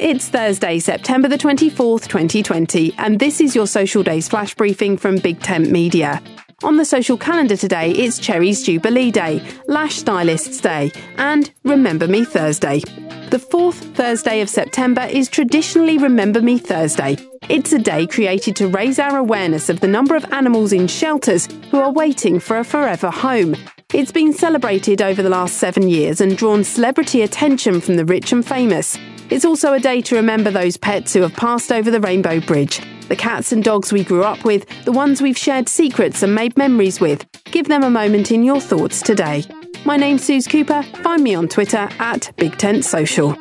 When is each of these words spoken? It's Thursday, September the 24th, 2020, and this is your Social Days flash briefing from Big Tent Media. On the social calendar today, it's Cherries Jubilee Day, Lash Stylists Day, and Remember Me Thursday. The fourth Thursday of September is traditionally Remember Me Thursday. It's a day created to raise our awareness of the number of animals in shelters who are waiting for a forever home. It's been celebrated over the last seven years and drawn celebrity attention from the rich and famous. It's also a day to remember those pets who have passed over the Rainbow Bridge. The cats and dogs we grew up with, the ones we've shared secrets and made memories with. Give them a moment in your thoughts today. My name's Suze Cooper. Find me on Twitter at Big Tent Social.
It's 0.00 0.28
Thursday, 0.28 0.80
September 0.80 1.28
the 1.28 1.38
24th, 1.38 2.08
2020, 2.08 2.94
and 2.98 3.20
this 3.20 3.40
is 3.40 3.54
your 3.54 3.68
Social 3.68 4.02
Days 4.02 4.28
flash 4.28 4.52
briefing 4.52 4.96
from 4.96 5.18
Big 5.18 5.40
Tent 5.40 5.70
Media. 5.70 6.20
On 6.64 6.76
the 6.76 6.84
social 6.84 7.16
calendar 7.16 7.56
today, 7.56 7.92
it's 7.92 8.18
Cherries 8.18 8.64
Jubilee 8.64 9.12
Day, 9.12 9.40
Lash 9.68 9.94
Stylists 9.94 10.60
Day, 10.60 10.90
and 11.18 11.52
Remember 11.62 12.08
Me 12.08 12.24
Thursday. 12.24 12.80
The 13.30 13.38
fourth 13.38 13.76
Thursday 13.94 14.40
of 14.40 14.48
September 14.48 15.02
is 15.02 15.28
traditionally 15.28 15.98
Remember 15.98 16.42
Me 16.42 16.58
Thursday. 16.58 17.16
It's 17.48 17.72
a 17.72 17.78
day 17.78 18.08
created 18.08 18.56
to 18.56 18.66
raise 18.66 18.98
our 18.98 19.16
awareness 19.16 19.68
of 19.68 19.78
the 19.78 19.86
number 19.86 20.16
of 20.16 20.24
animals 20.32 20.72
in 20.72 20.88
shelters 20.88 21.48
who 21.70 21.78
are 21.78 21.92
waiting 21.92 22.40
for 22.40 22.58
a 22.58 22.64
forever 22.64 23.12
home. 23.12 23.54
It's 23.92 24.10
been 24.10 24.32
celebrated 24.32 25.00
over 25.00 25.22
the 25.22 25.28
last 25.28 25.58
seven 25.58 25.88
years 25.88 26.20
and 26.20 26.36
drawn 26.36 26.64
celebrity 26.64 27.22
attention 27.22 27.80
from 27.80 27.94
the 27.94 28.04
rich 28.04 28.32
and 28.32 28.44
famous. 28.44 28.98
It's 29.30 29.44
also 29.44 29.72
a 29.72 29.80
day 29.80 30.00
to 30.02 30.16
remember 30.16 30.50
those 30.50 30.76
pets 30.76 31.14
who 31.14 31.22
have 31.22 31.34
passed 31.34 31.72
over 31.72 31.90
the 31.90 32.00
Rainbow 32.00 32.40
Bridge. 32.40 32.80
The 33.08 33.16
cats 33.16 33.52
and 33.52 33.64
dogs 33.64 33.92
we 33.92 34.04
grew 34.04 34.22
up 34.22 34.44
with, 34.44 34.66
the 34.84 34.92
ones 34.92 35.22
we've 35.22 35.36
shared 35.36 35.68
secrets 35.68 36.22
and 36.22 36.34
made 36.34 36.56
memories 36.56 37.00
with. 37.00 37.26
Give 37.44 37.68
them 37.68 37.82
a 37.82 37.90
moment 37.90 38.30
in 38.30 38.42
your 38.42 38.60
thoughts 38.60 39.00
today. 39.00 39.44
My 39.84 39.96
name's 39.96 40.24
Suze 40.24 40.46
Cooper. 40.46 40.82
Find 41.02 41.22
me 41.22 41.34
on 41.34 41.48
Twitter 41.48 41.88
at 41.98 42.32
Big 42.36 42.56
Tent 42.58 42.84
Social. 42.84 43.36